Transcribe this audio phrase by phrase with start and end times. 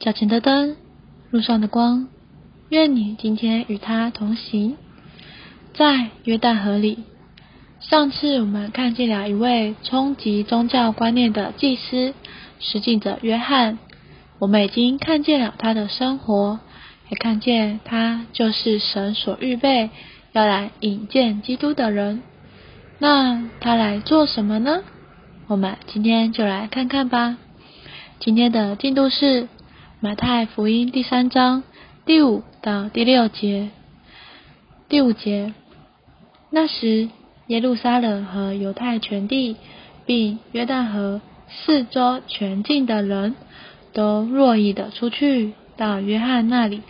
[0.00, 0.76] 脚前的灯，
[1.30, 2.08] 路上的光。
[2.70, 4.78] 愿你今天与他同行。
[5.74, 7.04] 在约旦河里，
[7.80, 12.14] 上次我们看见了一位冲击宗教观念的祭司
[12.60, 13.78] 施浸者约翰。
[14.38, 16.60] 我们已经看见了他的生活，
[17.10, 19.90] 也看见他就是神所预备
[20.32, 22.22] 要来引荐基督的人。
[22.98, 24.80] 那他来做什么呢？
[25.46, 27.36] 我们今天就来看看吧。
[28.18, 29.46] 今天的进度是
[30.02, 31.62] 马太福音第三章
[32.06, 33.68] 第五到第六节。
[34.88, 35.52] 第五节，
[36.48, 37.10] 那时
[37.48, 39.58] 耶路撒冷和犹太全地，
[40.06, 43.34] 并约旦河四周全境的人
[43.92, 46.80] 都若意的出去到约翰那里。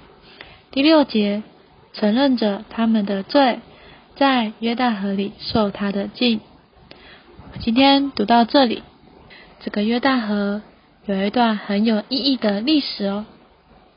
[0.70, 1.42] 第六节，
[1.92, 3.58] 承认着他们的罪，
[4.14, 6.40] 在约旦河里受他的禁。
[7.58, 8.84] 今天读到这里，
[9.58, 10.62] 这个约旦河
[11.06, 13.26] 有一段很有意义的历史哦。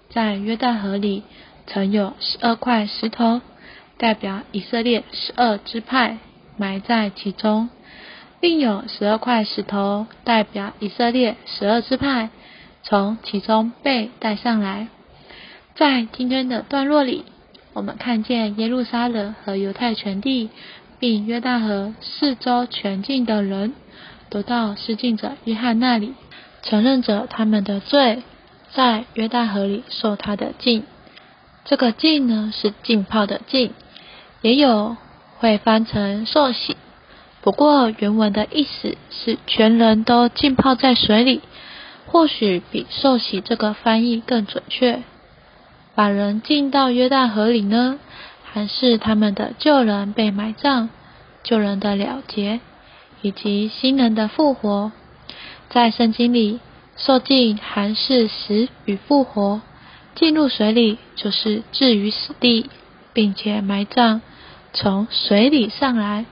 [0.10, 1.24] 在约旦河里，
[1.68, 3.42] 曾有十二块石头，
[3.98, 6.18] 代表以色列十二支派
[6.58, 7.70] 埋在其中；
[8.40, 12.30] 另有十二块石头，代表以色列十二支派
[12.84, 14.88] 从其中被带上来。
[15.76, 17.26] 在今天的段落里，
[17.73, 20.50] 我们看见耶路撒冷和犹太全地。
[21.00, 23.73] 并约旦河四周全境的人，
[24.30, 26.14] 都到施浸者约翰那里，
[26.64, 28.23] 承认着他们的罪，
[28.73, 30.83] 在约旦河里受他的浸。
[31.66, 33.72] 这个浸呢，是浸泡的浸，
[34.42, 34.97] 也有
[35.38, 36.75] 会翻成受洗。
[37.42, 41.42] 不过原文的意思是全人都浸泡在水里，
[42.08, 45.03] 或许比受洗这个翻译更准确。
[45.95, 48.00] 把人浸到约旦河里呢？
[48.44, 50.89] 还是他们的旧人被埋葬，
[51.44, 52.59] 旧人的了结，
[53.22, 54.92] 以及新人的复活。
[55.74, 56.60] 在圣经里，
[56.98, 59.62] 受尽还是死与复活，
[60.14, 62.70] 进入水里就是置于死地，
[63.12, 64.22] 并且埋葬，
[64.72, 66.26] 从水里上来，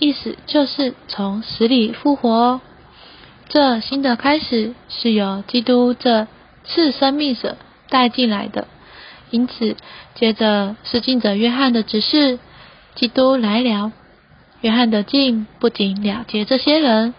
[0.00, 2.60] 意思就是从死里复活哦。
[3.48, 6.26] 这新的开始是由基督这
[6.64, 7.56] 次生命者
[7.88, 8.66] 带进来的。
[9.30, 9.76] 因此，
[10.16, 12.40] 接着是敬者约翰的指示，
[12.96, 13.92] 基督来了。
[14.60, 17.14] 约翰的敬不仅了结这些人，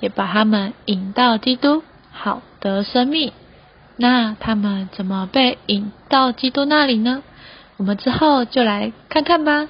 [0.00, 1.82] 也把他们引到基督，
[2.12, 3.32] 好得生命。
[3.96, 7.22] 那他们怎么被引到基督那里呢？
[7.76, 9.68] 我们之后就来看看吧。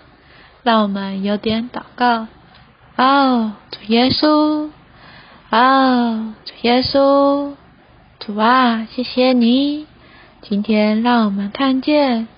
[0.62, 2.26] 让我们有点祷告。
[2.96, 4.70] 哦，主耶稣，
[5.50, 7.54] 哦，主耶稣，
[8.18, 9.86] 主啊，谢谢你。
[10.42, 12.28] 今天让我们看见，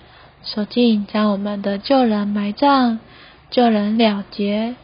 [0.43, 2.99] 守静将我们的旧人埋葬，
[3.49, 4.75] 旧人了结，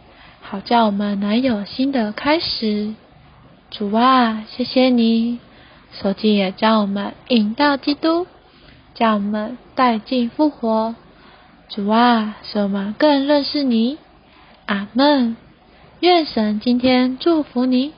[0.50, 2.94] 好叫我们能有新的开始。
[3.70, 5.40] 主啊，谢谢你，
[5.92, 8.28] 手机也将我们引到基督，
[8.94, 10.96] 将我们带进复活。
[11.68, 13.98] 主啊，使我们更认识你。
[14.68, 15.36] 阿门。
[16.00, 17.92] 愿神今天祝福你。